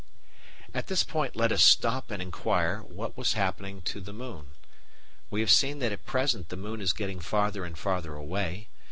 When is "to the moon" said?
3.83-4.47